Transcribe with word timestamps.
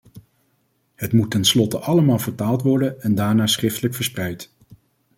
Het 0.95 1.13
moet 1.13 1.31
tenslotte 1.31 1.79
allemaal 1.79 2.19
vertaald 2.19 2.61
worden 2.61 3.01
en 3.01 3.15
daarna 3.15 3.47
schriftelijk 3.47 3.95
verspreid. 3.95 4.51